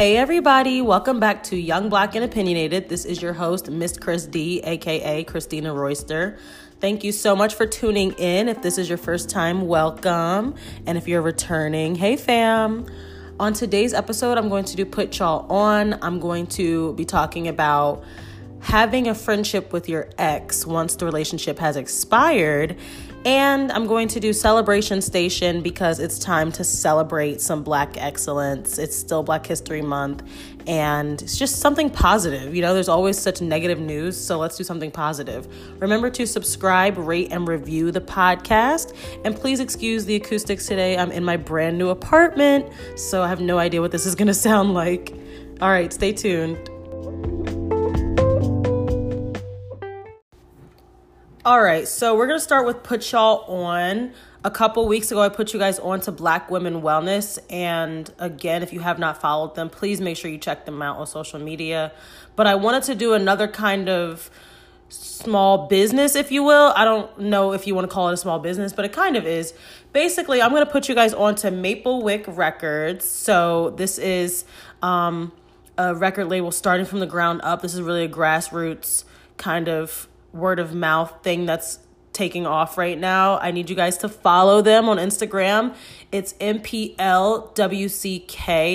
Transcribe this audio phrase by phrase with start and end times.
[0.00, 2.88] Hey everybody, welcome back to Young Black and Opinionated.
[2.88, 6.38] This is your host, Miss Chris D, aka Christina Royster.
[6.80, 8.48] Thank you so much for tuning in.
[8.48, 10.54] If this is your first time, welcome.
[10.86, 12.86] And if you're returning, hey fam.
[13.38, 15.98] On today's episode, I'm going to do Put Y'all On.
[16.00, 18.02] I'm going to be talking about
[18.60, 22.78] having a friendship with your ex once the relationship has expired
[23.24, 28.78] and I'm going to do Celebration Station because it's time to celebrate some Black excellence.
[28.78, 30.22] It's still Black History Month,
[30.66, 32.54] and it's just something positive.
[32.54, 35.46] You know, there's always such negative news, so let's do something positive.
[35.80, 38.96] Remember to subscribe, rate, and review the podcast.
[39.24, 40.96] And please excuse the acoustics today.
[40.96, 44.28] I'm in my brand new apartment, so I have no idea what this is going
[44.28, 45.12] to sound like.
[45.60, 46.56] All right, stay tuned.
[51.42, 54.12] All right, so we're gonna start with put y'all on.
[54.44, 57.38] A couple weeks ago, I put you guys on to Black Women Wellness.
[57.48, 60.98] And again, if you have not followed them, please make sure you check them out
[60.98, 61.92] on social media.
[62.36, 64.30] But I wanted to do another kind of
[64.90, 66.74] small business, if you will.
[66.76, 69.16] I don't know if you want to call it a small business, but it kind
[69.16, 69.54] of is.
[69.94, 73.06] Basically, I'm going to put you guys on to Maplewick Records.
[73.06, 74.44] So this is
[74.82, 75.32] um,
[75.78, 77.62] a record label starting from the ground up.
[77.62, 79.04] This is really a grassroots
[79.38, 81.80] kind of word of mouth thing that's
[82.12, 83.38] taking off right now.
[83.38, 85.74] I need you guys to follow them on Instagram.
[86.10, 86.96] It's MPLWCK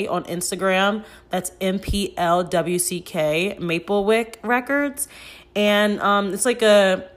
[0.09, 1.03] on Instagram.
[1.29, 5.07] That's MPLWCK Maplewick Records.
[5.55, 7.09] And um, it's like a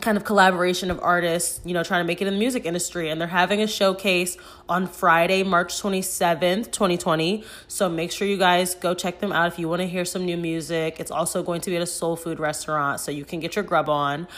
[0.00, 3.10] kind of collaboration of artists, you know, trying to make it in the music industry.
[3.10, 4.36] And they're having a showcase
[4.68, 7.44] on Friday, March 27th, 2020.
[7.68, 10.24] So make sure you guys go check them out if you want to hear some
[10.24, 11.00] new music.
[11.00, 13.64] It's also going to be at a soul food restaurant, so you can get your
[13.64, 14.28] grub on.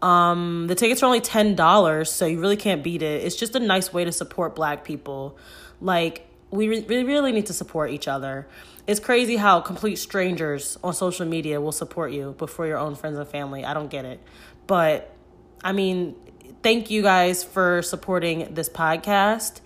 [0.00, 3.24] Um, the tickets are only $10, so you really can't beat it.
[3.24, 5.36] It's just a nice way to support black people.
[5.80, 8.46] Like, we re- really need to support each other.
[8.86, 13.18] It's crazy how complete strangers on social media will support you before your own friends
[13.18, 13.64] and family.
[13.64, 14.20] I don't get it.
[14.66, 15.14] But
[15.62, 16.14] I mean,
[16.62, 19.60] thank you guys for supporting this podcast.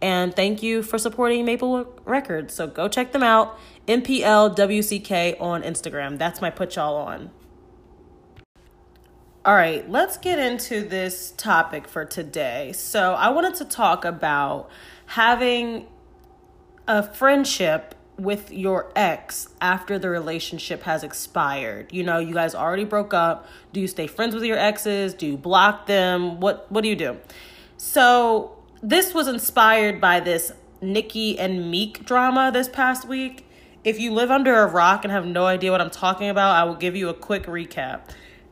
[0.00, 2.54] And thank you for supporting Maple Records.
[2.54, 3.58] So go check them out.
[3.88, 6.18] MPLWCK on Instagram.
[6.18, 7.30] That's my put y'all on.
[9.44, 12.72] All right, let's get into this topic for today.
[12.72, 14.68] So, I wanted to talk about
[15.06, 15.86] having
[16.88, 21.92] a friendship with your ex after the relationship has expired.
[21.92, 23.46] You know, you guys already broke up.
[23.72, 25.14] Do you stay friends with your exes?
[25.14, 26.40] Do you block them?
[26.40, 27.18] What what do you do?
[27.76, 30.50] So, this was inspired by this
[30.80, 33.46] Nicki and Meek drama this past week.
[33.84, 36.64] If you live under a rock and have no idea what I'm talking about, I
[36.64, 38.00] will give you a quick recap.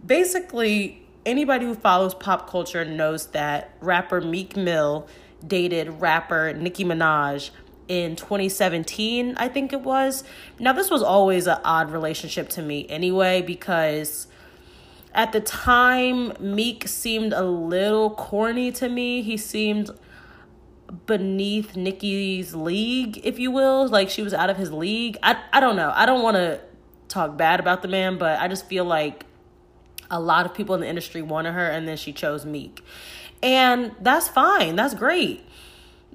[0.05, 5.09] Basically, anybody who follows pop culture knows that rapper Meek Mill
[5.45, 7.51] dated rapper Nicki Minaj
[7.89, 10.25] in 2017, I think it was.
[10.59, 14.27] Now, this was always an odd relationship to me anyway, because
[15.15, 19.23] at the time, Meek seemed a little corny to me.
[19.23, 19.91] He seemed
[21.07, 23.89] beneath Nicki's league, if you will.
[23.89, 25.17] Like she was out of his league.
[25.23, 25.93] I, I don't know.
[25.95, 26.61] I don't want to
[27.09, 29.25] talk bad about the man, but I just feel like
[30.11, 32.85] a lot of people in the industry wanted her and then she chose Meek.
[33.43, 34.77] And that's fine.
[34.77, 35.45] That's great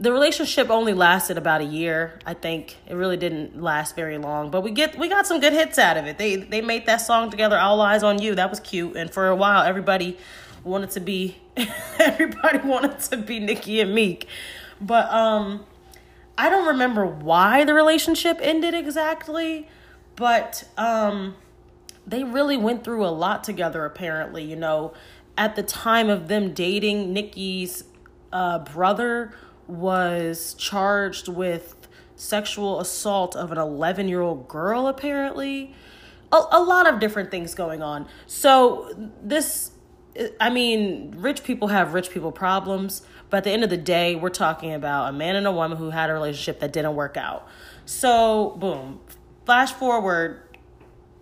[0.02, 2.20] the relationship only lasted about a year.
[2.26, 5.54] I think it really didn't last very long, but we get we got some good
[5.54, 6.18] hits out of it.
[6.18, 9.28] They they made that song together, "All Eyes on You." That was cute, and for
[9.28, 10.18] a while, everybody
[10.64, 11.38] wanted to be
[12.00, 14.28] everybody wanted to be Nicki and Meek,
[14.82, 15.66] but um,
[16.36, 19.68] I don't remember why the relationship ended exactly,
[20.16, 21.36] but um,
[22.08, 23.86] they really went through a lot together.
[23.86, 24.94] Apparently, you know,
[25.38, 27.84] at the time of them dating, Nicki's
[28.34, 29.36] uh, brother
[29.72, 35.74] was charged with sexual assault of an 11 year old girl, apparently.
[36.32, 38.08] A, a lot of different things going on.
[38.28, 39.72] So, this,
[40.40, 44.16] I mean, rich people have rich people problems, but at the end of the day,
[44.16, 47.18] we're talking about a man and a woman who had a relationship that didn't work
[47.18, 47.48] out.
[47.86, 49.00] So, boom,
[49.46, 50.58] flash forward,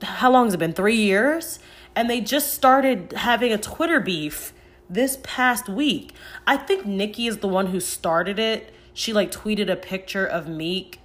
[0.02, 0.74] how long has it been?
[0.74, 1.60] Three years?
[1.96, 4.54] And they just started having a Twitter beef
[4.90, 6.14] this past week.
[6.48, 8.74] I think Nicki is the one who started it.
[8.94, 11.00] She like tweeted a picture of Meek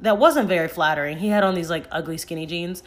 [0.00, 1.18] that wasn't very flattering.
[1.18, 2.82] He had on these like ugly skinny jeans.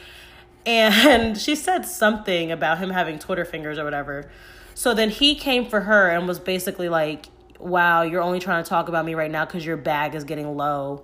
[0.65, 4.29] And she said something about him having Twitter fingers or whatever.
[4.73, 7.27] So then he came for her and was basically like,
[7.59, 10.55] wow, you're only trying to talk about me right now because your bag is getting
[10.55, 11.03] low.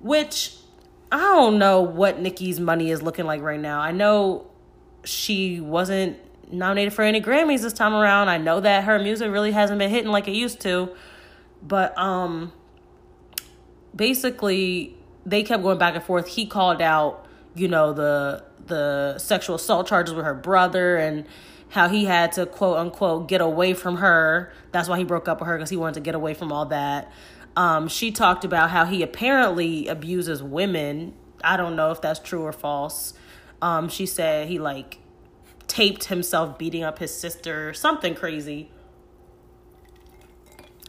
[0.00, 0.56] Which
[1.10, 3.80] I don't know what Nicki's money is looking like right now.
[3.80, 4.46] I know
[5.04, 6.16] she wasn't
[6.52, 8.28] nominated for any Grammys this time around.
[8.28, 10.94] I know that her music really hasn't been hitting like it used to,
[11.62, 12.52] but um
[13.94, 16.26] basically they kept going back and forth.
[16.28, 21.26] He called out, you know, the the sexual assault charges with her brother and
[21.70, 24.52] how he had to quote unquote get away from her.
[24.72, 26.66] That's why he broke up with her because he wanted to get away from all
[26.66, 27.10] that.
[27.56, 31.14] Um, she talked about how he apparently abuses women.
[31.44, 33.14] I don't know if that's true or false.
[33.60, 34.98] Um, she said he like
[35.72, 38.70] taped himself beating up his sister, something crazy.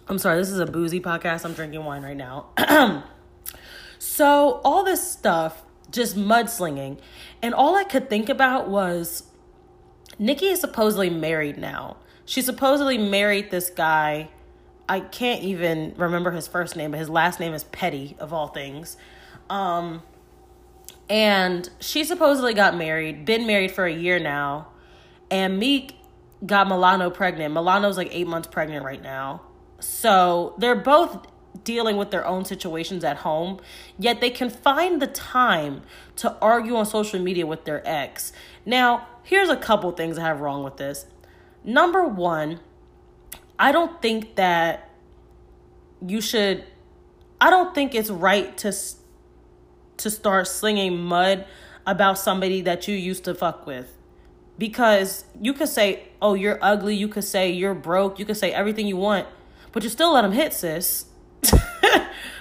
[0.09, 1.45] I'm sorry, this is a boozy podcast.
[1.45, 2.47] I'm drinking wine right now.
[3.97, 7.00] so, all this stuff, just mudslinging.
[7.41, 9.24] And all I could think about was
[10.19, 11.95] Nicki is supposedly married now.
[12.25, 14.31] She supposedly married this guy.
[14.89, 18.47] I can't even remember his first name, but his last name is Petty, of all
[18.47, 18.97] things.
[19.50, 20.03] Um,
[21.09, 24.68] and she supposedly got married, been married for a year now.
[25.30, 25.96] And Meek
[26.46, 27.54] got Milano pregnant.
[27.54, 29.42] Milano's like eight months pregnant right now.
[29.80, 31.28] So they're both
[31.64, 33.60] dealing with their own situations at home,
[33.98, 35.81] yet they can find the time
[36.18, 38.34] to argue on social media with their ex.
[38.66, 41.06] Now, here's a couple things I have wrong with this.
[41.64, 42.60] Number one,
[43.58, 44.90] I don't think that
[46.06, 46.66] you should
[47.40, 48.74] I don't think it's right to
[49.98, 51.46] to start slinging mud
[51.86, 53.98] about somebody that you used to fuck with.
[54.57, 58.19] Because you could say, "Oh, you're ugly." You could say you're broke.
[58.19, 59.27] You could say everything you want,
[59.71, 61.05] but you still let him hit, sis.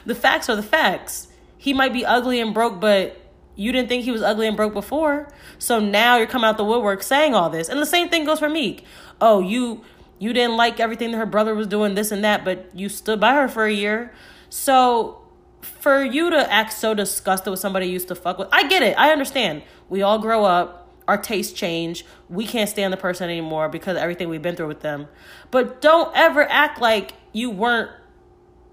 [0.07, 1.29] the facts are the facts.
[1.57, 3.17] He might be ugly and broke, but
[3.55, 5.33] you didn't think he was ugly and broke before.
[5.59, 7.69] So now you're coming out the woodwork saying all this.
[7.69, 8.85] And the same thing goes for Meek.
[9.21, 9.83] Oh, you
[10.19, 13.19] you didn't like everything that her brother was doing, this and that, but you stood
[13.19, 14.13] by her for a year.
[14.51, 15.21] So
[15.61, 18.83] for you to act so disgusted with somebody you used to fuck with, I get
[18.83, 18.97] it.
[18.97, 19.63] I understand.
[19.89, 20.82] We all grow up.
[21.13, 22.07] Our tastes change.
[22.31, 25.09] We can't stand the person anymore because everything we've been through with them.
[25.51, 27.91] But don't ever act like you weren't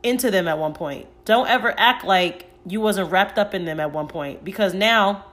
[0.03, 1.07] into them at one point.
[1.25, 5.25] Don't ever act like you wasn't wrapped up in them at one point because now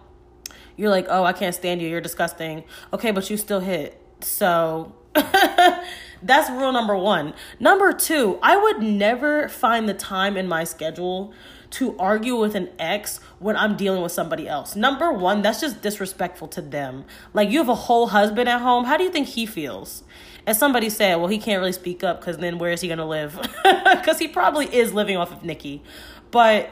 [0.74, 1.88] you're like, "Oh, I can't stand you.
[1.88, 4.02] You're disgusting." Okay, but you still hit.
[4.20, 7.34] So that's rule number 1.
[7.60, 11.32] Number 2, I would never find the time in my schedule
[11.70, 14.76] to argue with an ex when I'm dealing with somebody else.
[14.76, 17.04] Number one, that's just disrespectful to them.
[17.34, 18.84] Like, you have a whole husband at home.
[18.84, 20.04] How do you think he feels?
[20.46, 22.98] And somebody said, well, he can't really speak up because then where is he going
[22.98, 23.38] to live?
[23.86, 25.82] Because he probably is living off of Nicki.
[26.30, 26.70] But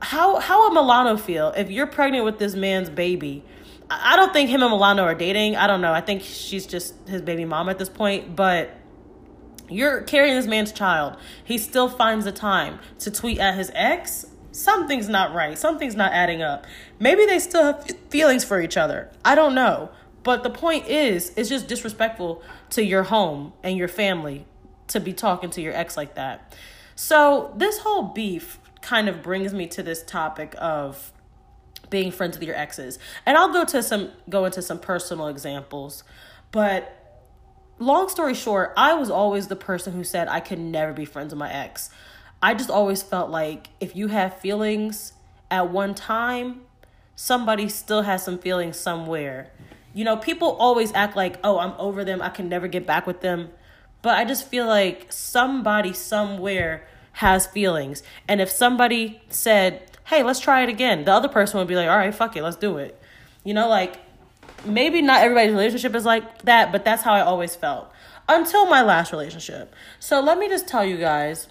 [0.00, 3.44] how how would Milano feel if you're pregnant with this man's baby?
[3.90, 5.56] I don't think him and Milano are dating.
[5.56, 5.92] I don't know.
[5.92, 8.36] I think she's just his baby mom at this point.
[8.36, 8.70] But
[9.70, 11.16] you're carrying this man's child.
[11.44, 14.26] He still finds the time to tweet at his ex.
[14.52, 15.56] Something's not right.
[15.56, 16.66] Something's not adding up.
[16.98, 19.10] Maybe they still have feelings for each other.
[19.24, 19.90] I don't know.
[20.22, 24.44] But the point is, it's just disrespectful to your home and your family
[24.88, 26.54] to be talking to your ex like that.
[26.94, 31.12] So, this whole beef kind of brings me to this topic of
[31.88, 32.98] being friends with your exes.
[33.24, 36.04] And I'll go to some go into some personal examples.
[36.52, 36.99] But
[37.80, 41.32] long story short, I was always the person who said I could never be friends
[41.32, 41.90] with my ex.
[42.42, 45.14] I just always felt like if you have feelings
[45.50, 46.60] at one time,
[47.16, 49.50] somebody still has some feelings somewhere.
[49.92, 53.06] You know, people always act like, oh, I'm over them, I can never get back
[53.06, 53.50] with them.
[54.02, 58.02] But I just feel like somebody somewhere has feelings.
[58.28, 61.88] And if somebody said, hey, let's try it again, the other person would be like,
[61.88, 62.98] all right, fuck it, let's do it.
[63.44, 63.96] You know, like
[64.64, 67.90] maybe not everybody's relationship is like that, but that's how I always felt
[68.28, 69.74] until my last relationship.
[69.98, 71.48] So let me just tell you guys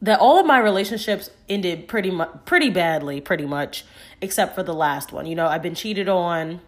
[0.00, 3.84] that all of my relationships ended pretty much pretty badly, pretty much,
[4.20, 5.26] except for the last one.
[5.26, 6.60] You know, I've been cheated on.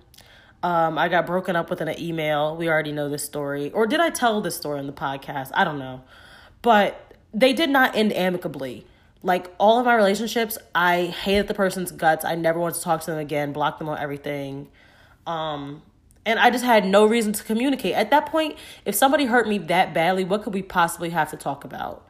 [0.63, 2.57] Um, I got broken up with in an email.
[2.57, 3.71] We already know this story.
[3.73, 5.51] Or did I tell this story on the podcast?
[5.55, 6.03] I don't know.
[6.63, 8.87] But they did not end amicably.
[9.23, 12.25] Like all of my relationships, I hated the person's guts.
[12.25, 14.69] I never wanted to talk to them again, blocked them on everything.
[15.27, 15.83] Um,
[16.25, 17.95] and I just had no reason to communicate.
[17.95, 21.37] At that point, if somebody hurt me that badly, what could we possibly have to
[21.37, 22.07] talk about?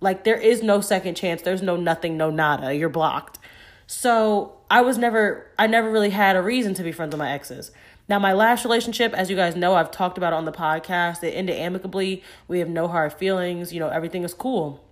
[0.00, 1.42] Like there is no second chance.
[1.42, 2.74] There's no nothing, no nada.
[2.74, 3.38] You're blocked.
[3.86, 7.30] So I was never, I never really had a reason to be friends with my
[7.30, 7.70] exes.
[8.08, 11.22] Now, my last relationship, as you guys know, I've talked about on the podcast.
[11.22, 12.22] It ended amicably.
[12.48, 13.72] We have no hard feelings.
[13.72, 14.82] You know, everything is cool.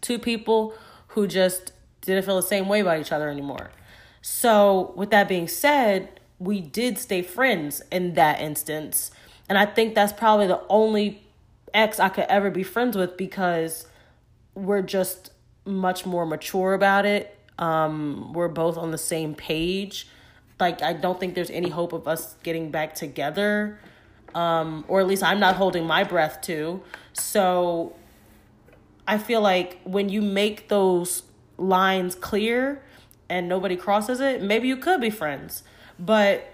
[0.00, 0.74] Two people
[1.08, 3.70] who just didn't feel the same way about each other anymore.
[4.20, 9.12] So, with that being said, we did stay friends in that instance.
[9.48, 11.22] And I think that's probably the only
[11.72, 13.86] ex I could ever be friends with because
[14.54, 15.30] we're just
[15.64, 17.38] much more mature about it.
[17.58, 20.08] Um, we're both on the same page.
[20.58, 23.78] Like, I don't think there's any hope of us getting back together.
[24.34, 26.82] Um, or at least I'm not holding my breath to.
[27.12, 27.94] So
[29.06, 31.24] I feel like when you make those
[31.58, 32.82] lines clear
[33.28, 35.64] and nobody crosses it, maybe you could be friends.
[36.00, 36.48] But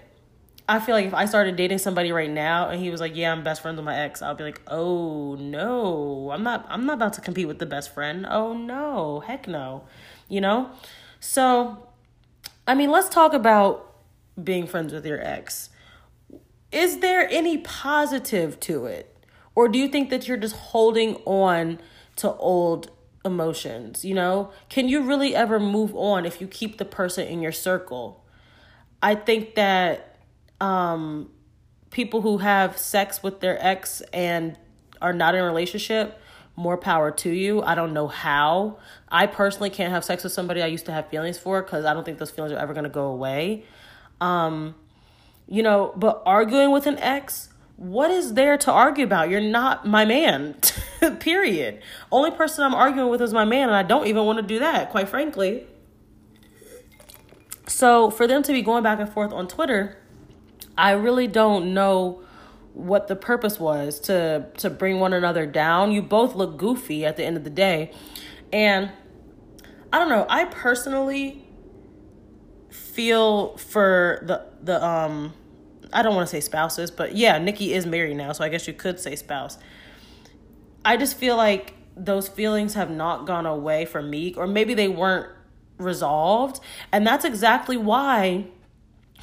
[0.67, 3.31] I feel like if I started dating somebody right now and he was like, "Yeah,
[3.31, 6.65] I'm best friends with my ex," I'll be like, "Oh no, I'm not.
[6.69, 8.27] I'm not about to compete with the best friend.
[8.29, 9.83] Oh no, heck no,"
[10.27, 10.69] you know.
[11.21, 11.87] So,
[12.67, 13.95] I mean, let's talk about
[14.41, 15.69] being friends with your ex.
[16.71, 19.15] Is there any positive to it,
[19.55, 21.79] or do you think that you're just holding on
[22.17, 22.91] to old
[23.23, 24.03] emotions?
[24.03, 27.53] You know, can you really ever move on if you keep the person in your
[27.53, 28.25] circle?
[29.01, 30.17] I think that
[30.59, 31.29] um,
[31.91, 34.57] people who have sex with their ex and
[35.01, 36.19] are not in a relationship,
[36.55, 37.61] more power to you.
[37.61, 38.79] I don't know how.
[39.09, 41.93] I personally can't have sex with somebody I used to have feelings for because I
[41.93, 43.63] don't think those feelings are ever going to go away.
[44.19, 44.75] Um,
[45.47, 49.29] you know, but arguing with an ex, what is there to argue about?
[49.29, 50.55] You're not my man,
[51.19, 51.81] period.
[52.11, 54.59] Only person I'm arguing with is my man, and I don't even want to do
[54.59, 55.67] that, quite frankly.
[57.67, 59.97] So for them to be going back and forth on Twitter,
[60.77, 62.21] I really don't know
[62.73, 65.91] what the purpose was to to bring one another down.
[65.91, 67.91] You both look goofy at the end of the day.
[68.53, 68.91] And
[69.91, 71.43] I don't know, I personally
[72.69, 75.33] feel for the the um
[75.93, 78.67] I don't want to say spouses, but yeah, Nicki is married now, so I guess
[78.67, 79.57] you could say spouse.
[80.83, 84.87] I just feel like those feelings have not gone away for Meek, or maybe they
[84.87, 85.29] weren't
[85.77, 86.59] resolved.
[86.91, 88.45] And that's exactly why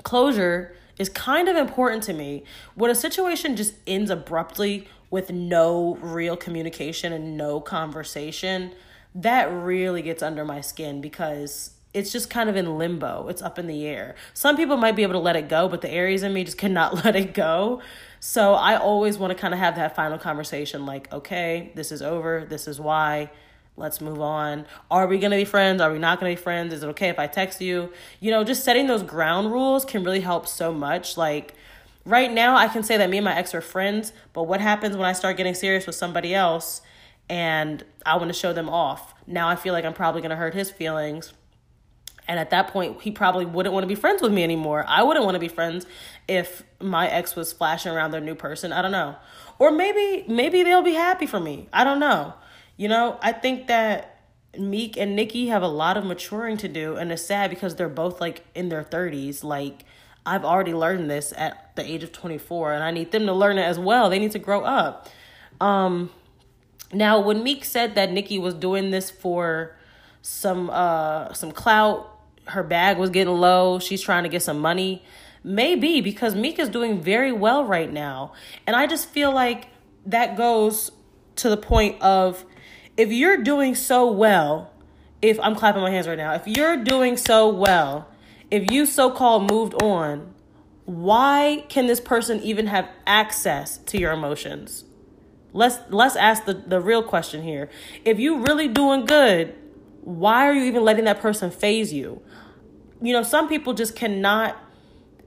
[0.03, 2.45] closure is kind of important to me.
[2.75, 8.73] When a situation just ends abruptly with no real communication and no conversation,
[9.15, 13.29] that really gets under my skin because it's just kind of in limbo.
[13.29, 14.17] It's up in the air.
[14.35, 16.59] Some people might be able to let it go, but the Aries in me just
[16.59, 17.81] cannot let it go.
[18.19, 22.03] So I always want to kind of have that final conversation like, okay, this is
[22.03, 22.45] over.
[22.49, 23.31] This is why
[23.77, 24.67] let's move on.
[24.91, 25.81] Are we going to be friends?
[25.81, 26.73] Are we not going to be friends?
[26.73, 27.93] Is it okay if I text you?
[28.21, 31.17] You know, just setting those ground rules can really help so much.
[31.17, 31.55] Like
[32.05, 34.97] right now, I can say that me and my ex are friends, but what happens
[34.97, 36.83] when I start getting serious with somebody else
[37.29, 39.15] and I want to show them off?
[39.27, 41.33] Now I feel like I'm probably going to hurt his feelings.
[42.27, 44.85] And at that point, he probably wouldn't want to be friends with me anymore.
[44.89, 45.85] I wouldn't want to be friends
[46.27, 48.73] if my ex was flashing around their new person.
[48.73, 49.17] I don't know.
[49.59, 51.69] Or maybe maybe they'll be happy for me.
[51.71, 52.33] I don't know.
[52.77, 54.21] You know, I think that
[54.59, 57.89] Meek and Nicki have a lot of maturing to do, and it's sad because they're
[57.89, 59.45] both like in their 30s.
[59.45, 59.85] Like,
[60.27, 63.59] I've already learned this at the age of 24, and I need them to learn
[63.59, 64.11] it as well.
[64.11, 65.09] They need to grow up.
[65.61, 66.11] Um,
[66.93, 69.77] now, when Meek said that Nicki was doing this for
[70.23, 72.11] some uh some clout,
[72.47, 75.03] her bag was getting low, she's trying to get some money.
[75.43, 78.33] Maybe because Meek is doing very well right now.
[78.67, 79.69] And I just feel like
[80.07, 80.91] that goes
[81.37, 82.45] to the point of
[82.97, 84.71] if you're doing so well,
[85.23, 88.09] if I'm clapping my hands right now, if you're doing so well,
[88.51, 90.35] if you so called moved on,
[90.85, 94.85] why can this person even have access to your emotions?
[95.53, 97.71] Let's let's ask the, the real question here.
[98.05, 99.55] If you really doing good,
[100.03, 102.21] why are you even letting that person faze you?
[103.01, 104.57] You know, some people just cannot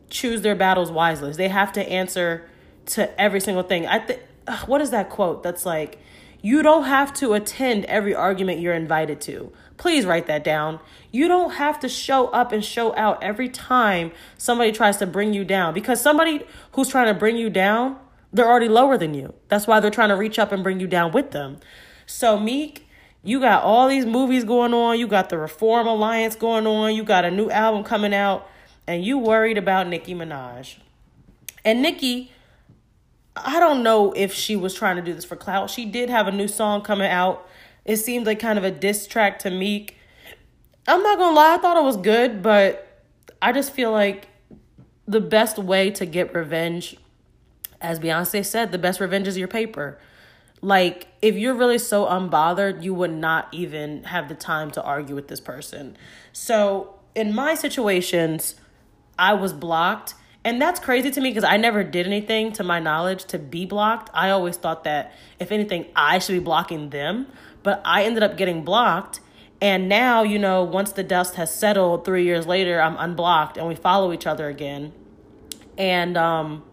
[0.09, 1.31] choose their battles wisely.
[1.31, 2.47] They have to answer
[2.87, 3.87] to every single thing.
[3.87, 4.21] I think
[4.65, 5.99] what is that quote that's like
[6.47, 9.51] you don't have to attend every argument you're invited to.
[9.75, 10.79] Please write that down.
[11.11, 15.33] You don't have to show up and show out every time somebody tries to bring
[15.33, 17.97] you down because somebody who's trying to bring you down,
[18.31, 19.33] they're already lower than you.
[19.49, 21.57] That's why they're trying to reach up and bring you down with them.
[22.05, 22.87] So, Meek,
[23.25, 24.97] you got all these movies going on.
[24.97, 26.95] You got the Reform Alliance going on.
[26.95, 28.47] You got a new album coming out.
[28.87, 30.77] And you worried about Nicki Minaj.
[31.65, 32.31] And Nicki,
[33.45, 35.69] I don't know if she was trying to do this for clout.
[35.69, 37.47] She did have a new song coming out.
[37.85, 39.97] It seemed like kind of a diss track to Meek.
[40.87, 43.03] I'm not gonna lie, I thought it was good, but
[43.41, 44.27] I just feel like
[45.07, 46.97] the best way to get revenge,
[47.81, 49.97] as Beyonce said, the best revenge is your paper.
[50.61, 55.13] Like, if you're really so unbothered, you would not even have the time to argue
[55.13, 55.97] with this person.
[56.33, 58.55] So, in my situations,
[59.19, 60.13] I was blocked
[60.47, 63.65] and that's crazy to me because I never did anything to my knowledge to be
[63.65, 64.09] blocked.
[64.13, 67.27] I always thought that if anything, I should be blocking them.
[67.63, 69.19] But I ended up getting blocked.
[69.59, 73.67] And now, you know, once the dust has settled three years later, I'm unblocked and
[73.67, 74.93] we follow each other again.
[75.77, 76.63] And um,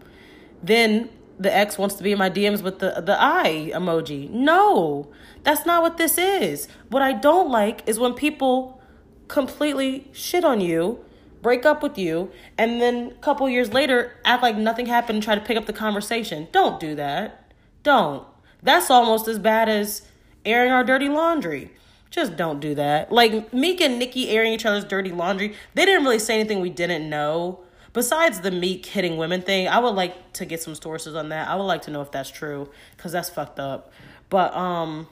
[0.63, 4.29] then the ex wants to be in my DMs with the, the emoji.
[4.29, 5.11] No,
[5.43, 6.69] that's not what this is.
[6.87, 8.81] What I don't like is when people
[9.27, 11.03] completely shit on you
[11.45, 15.23] break up with you, and then a couple years later act like nothing happened and
[15.23, 16.47] try to pick up the conversation.
[16.51, 17.53] Don't do that.
[17.83, 18.25] Don't.
[18.63, 20.01] That's almost as bad as
[20.43, 21.69] airing our dirty laundry.
[22.09, 23.11] Just don't do that.
[23.11, 26.71] Like Meek and Nicki airing each other's dirty laundry, they didn't really say anything we
[26.71, 27.59] didn't know.
[27.93, 31.47] Besides the Meek hitting women thing, I would like to get some sources on that.
[31.47, 33.93] I would like to know if that's true because that's fucked up.
[34.31, 35.07] But um,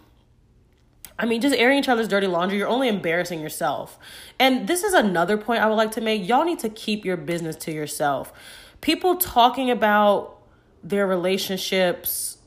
[1.17, 3.99] I mean, just airing each other's dirty laundry, you're only embarrassing yourself.
[4.39, 6.27] And this is another point I would like to make.
[6.27, 8.33] Y'all need to keep your business to yourself.
[8.81, 10.39] People talking about
[10.83, 12.37] their relationships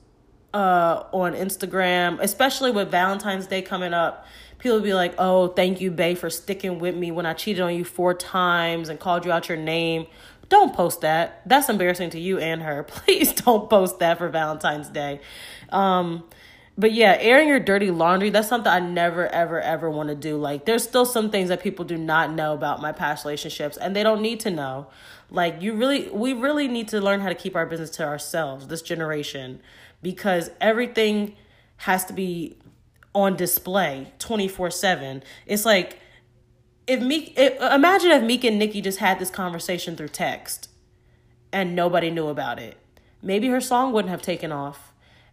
[0.52, 4.26] uh, on Instagram, especially with Valentine's Day coming up,
[4.58, 7.74] people be like, "Oh, thank you, Bay, for sticking with me when I cheated on
[7.74, 10.06] you four times and called you out your name."
[10.48, 11.42] Don't post that.
[11.44, 12.82] That's embarrassing to you and her.
[12.88, 15.20] Please don't post that for Valentine's Day.
[15.70, 16.24] Um,
[16.78, 20.36] but yeah, airing your dirty laundry, that's something I never, ever, ever want to do.
[20.36, 23.96] Like, there's still some things that people do not know about my past relationships, and
[23.96, 24.88] they don't need to know.
[25.30, 28.66] Like, you really, we really need to learn how to keep our business to ourselves,
[28.66, 29.62] this generation,
[30.02, 31.34] because everything
[31.78, 32.58] has to be
[33.14, 35.22] on display 24 7.
[35.46, 35.98] It's like,
[36.86, 40.68] if Meek, if, imagine if Meek and Nicki just had this conversation through text
[41.52, 42.76] and nobody knew about it.
[43.22, 44.85] Maybe her song wouldn't have taken off.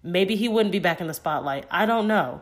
[0.03, 1.65] Maybe he wouldn't be back in the spotlight.
[1.72, 2.41] I don't know.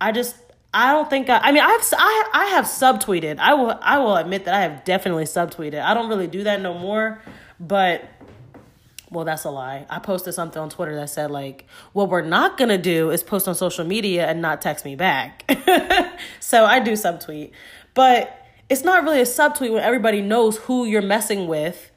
[0.00, 0.36] I just,
[0.74, 1.38] I don't think I.
[1.38, 3.38] I mean, I've I I have subtweeted.
[3.38, 5.82] I will I will admit that I have definitely subtweeted.
[5.82, 7.22] I don't really do that no more,
[7.60, 8.08] but
[9.12, 9.86] well, that's a lie.
[9.90, 13.46] I posted something on Twitter that said, like, what we're not gonna do is post
[13.46, 15.44] on social media and not text me back.
[16.40, 17.50] so I do subtweet.
[17.92, 18.38] But
[18.70, 21.90] it's not really a subtweet when everybody knows who you're messing with,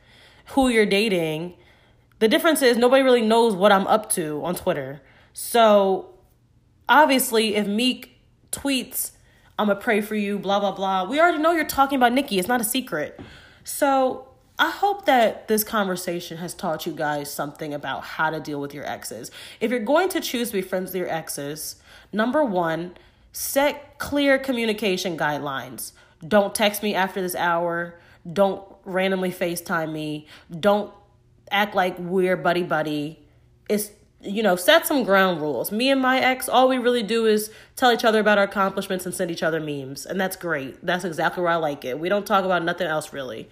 [0.47, 1.55] who you're dating.
[2.19, 5.01] The difference is nobody really knows what I'm up to on Twitter.
[5.33, 6.13] So
[6.87, 8.17] obviously, if Meek
[8.51, 9.11] tweets,
[9.59, 12.39] I'm gonna pray for you, blah, blah, blah, we already know you're talking about Nicki.
[12.39, 13.19] It's not a secret.
[13.63, 18.61] So I hope that this conversation has taught you guys something about how to deal
[18.61, 19.29] with your exes.
[19.59, 21.75] If you're going to choose to be friends with your exes,
[22.13, 22.95] number one,
[23.33, 25.91] set clear communication guidelines.
[26.25, 27.99] Don't text me after this hour.
[28.31, 30.27] Don't randomly FaceTime me.
[30.57, 30.93] Don't
[31.51, 33.19] act like we're buddy buddy.
[33.69, 33.91] It's
[34.25, 35.71] you know, set some ground rules.
[35.71, 39.05] Me and my ex, all we really do is tell each other about our accomplishments
[39.05, 40.05] and send each other memes.
[40.05, 40.83] And that's great.
[40.83, 41.99] That's exactly where I like it.
[41.99, 43.49] We don't talk about nothing else really.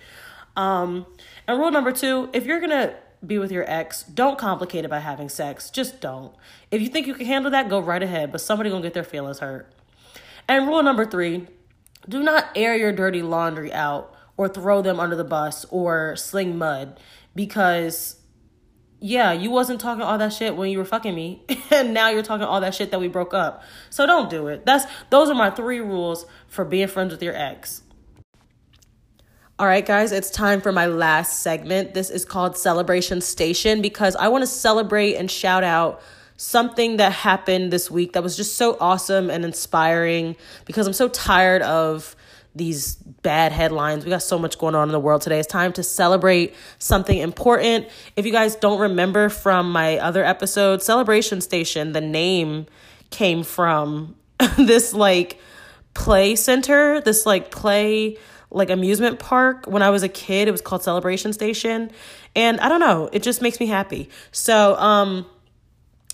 [0.56, 1.06] Um,
[1.48, 4.90] and rule number two if you're going to be with your ex, don't complicate it
[4.90, 5.70] by having sex.
[5.70, 6.34] Just don't.
[6.72, 8.94] If you think you can handle that, go right ahead, but somebody going to get
[8.94, 9.72] their feelings hurt.
[10.48, 11.48] And rule number three
[12.08, 16.58] do not air your dirty laundry out or throw them under the bus or sling
[16.58, 17.00] mud
[17.36, 18.18] because
[19.06, 22.24] yeah, you wasn't talking all that shit when you were fucking me, and now you're
[22.24, 23.62] talking all that shit that we broke up.
[23.90, 24.66] So don't do it.
[24.66, 27.82] That's those are my three rules for being friends with your ex.
[29.60, 31.94] All right, guys, it's time for my last segment.
[31.94, 36.02] This is called Celebration Station because I want to celebrate and shout out
[36.38, 41.08] something that happened this week that was just so awesome and inspiring because I'm so
[41.08, 42.16] tired of
[42.56, 44.04] these bad headlines.
[44.04, 45.40] We got so much going on in the world today.
[45.40, 47.88] It's time to celebrate something important.
[48.16, 52.68] If you guys don't remember from my other episode, Celebration Station, the name
[53.10, 54.16] came from
[54.58, 55.40] this like
[55.94, 58.18] play center, this like play
[58.52, 60.48] like amusement park when I was a kid.
[60.48, 61.92] It was called Celebration Station.
[62.36, 64.10] And I don't know, it just makes me happy.
[64.32, 65.26] So, um,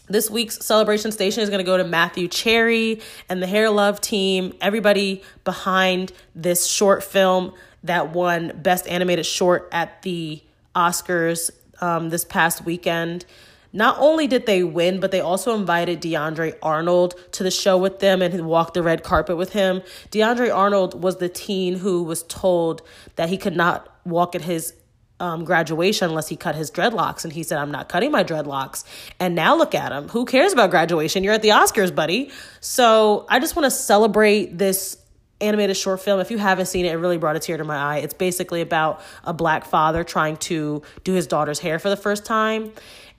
[0.10, 4.02] this week's celebration station is going to go to Matthew Cherry and the Hair Love
[4.02, 10.41] team, everybody behind this short film that won Best Animated Short at the
[10.76, 13.26] Oscars um, this past weekend.
[13.72, 18.00] Not only did they win, but they also invited DeAndre Arnold to the show with
[18.00, 19.84] them and walked the red carpet with him.
[20.10, 22.82] DeAndre Arnold was the teen who was told
[23.15, 24.74] that he could not walk at his
[25.20, 27.24] um, graduation unless he cut his dreadlocks.
[27.24, 28.84] And he said, I'm not cutting my dreadlocks.
[29.20, 30.10] And now look at him.
[30.10, 31.24] Who cares about graduation?
[31.24, 32.32] You're at the Oscars, buddy.
[32.60, 34.98] So I just want to celebrate this
[35.42, 36.20] animated short film.
[36.20, 37.98] If you haven't seen it, it really brought a tear to my eye.
[38.00, 42.26] It's basically about a black father trying to do his daughter's hair for the first
[42.26, 42.72] time.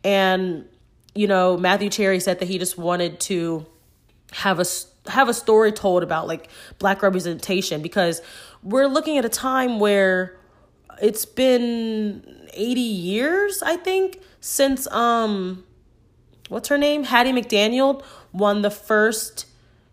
[0.04, 0.66] And,
[1.14, 3.66] you know, Matthew Cherry said that he just wanted to
[4.32, 4.64] have a
[5.06, 8.20] have a story told about like black representation because
[8.62, 10.36] we're looking at a time where
[11.00, 15.64] it's been 80 years, I think, since um
[16.48, 17.04] what's her name?
[17.04, 19.46] Hattie McDaniel won the first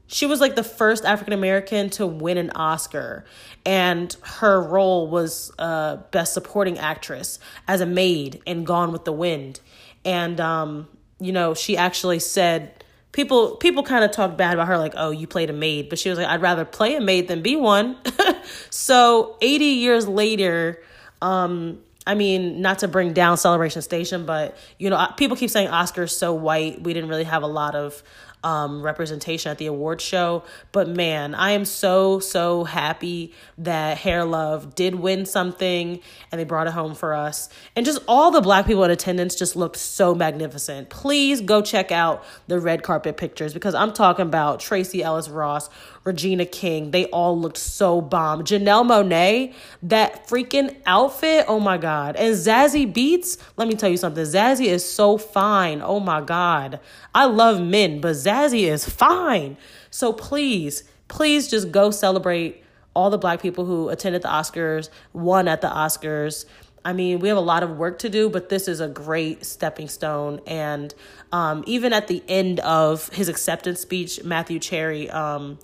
[0.10, 3.26] she was like the first African American to win an Oscar,
[3.66, 9.12] and her role was uh, Best Supporting Actress as a maid in Gone with the
[9.12, 9.60] Wind
[10.08, 10.88] and um,
[11.20, 15.12] you know, she actually said people people kind of talked bad about her like, "Oh,
[15.12, 17.58] you played a maid," but she was like, "I'd rather play a maid than be
[17.58, 17.98] one."
[18.70, 20.82] so, 80 years later,
[21.22, 25.68] um I mean, not to bring down Celebration Station, but you know, people keep saying
[25.68, 26.82] Oscar's so white.
[26.82, 28.02] We didn't really have a lot of
[28.48, 30.42] um, representation at the award show.
[30.72, 36.00] But man, I am so, so happy that Hair Love did win something
[36.32, 37.50] and they brought it home for us.
[37.76, 40.90] And just all the black people in attendance just looked so magnificent.
[40.90, 45.70] Please go check out the red carpet pictures because I'm talking about Tracee Ellis Ross,
[46.06, 46.92] Regina King.
[46.92, 48.46] They all looked so bomb.
[48.46, 51.44] Janelle Monáe, that freaking outfit.
[51.50, 52.16] Oh my God.
[52.16, 54.24] And Zazie Beetz, let me tell you something.
[54.24, 55.82] Zazie is so fine.
[55.82, 56.80] Oh my God.
[57.14, 59.58] I love men, but Zazie is fine.
[59.90, 65.48] So please, please just go celebrate all the black people who attended the Oscars, won
[65.48, 66.46] at the Oscars.
[66.84, 69.46] I mean, we have a lot of work to do, but this is a great
[69.46, 70.42] stepping stone.
[70.48, 70.94] And
[71.32, 75.60] um, even at the end of his acceptance speech, Matthew Cherry um,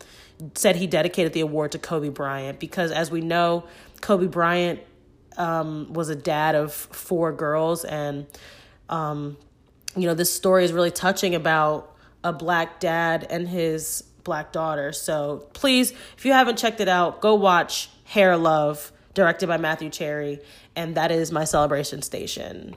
[0.54, 3.64] said he dedicated the award to Kobe Bryant because, as we know,
[4.02, 4.82] Kobe Bryant
[5.38, 7.86] um, was a dad of four girls.
[7.86, 8.28] And,
[8.90, 9.38] um,
[9.96, 11.93] you know, this story is really touching about
[12.24, 14.92] a black dad and his black daughter.
[14.92, 19.90] So please, if you haven't checked it out, go watch Hair Love, directed by Matthew
[19.90, 20.40] Cherry,
[20.76, 22.76] and that is my celebration station.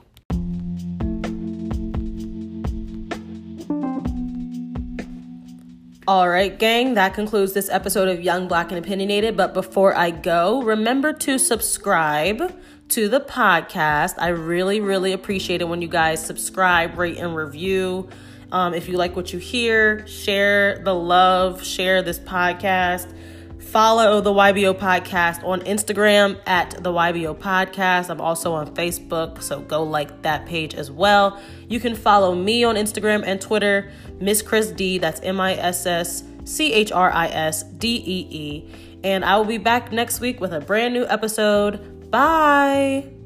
[6.07, 9.35] All right, gang, that concludes this episode of Young Black and Opinionated.
[9.35, 12.57] But before I go, remember to subscribe
[12.89, 14.13] to the podcast.
[14.17, 18.07] I really, really appreciate it when you guys subscribe, rate, and review.
[18.51, 23.13] Um, if you like what you hear, share the love, share this podcast.
[23.59, 28.09] Follow the YBO podcast on Instagram at the YBO podcast.
[28.09, 31.41] I'm also on Facebook, so go like that page as well.
[31.67, 34.99] You can follow me on Instagram and Twitter, Miss Chris D.
[34.99, 38.73] That's M I S S C H R I S D E E.
[39.03, 42.09] And I will be back next week with a brand new episode.
[42.09, 43.16] Bye.